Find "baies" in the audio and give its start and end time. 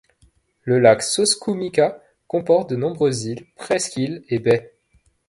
4.39-4.73